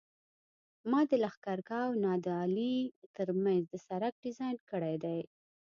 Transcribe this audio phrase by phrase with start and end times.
[0.89, 2.75] ما د لښکرګاه او نادعلي
[3.15, 5.19] ترمنځ د سرک ډیزاین کړی دی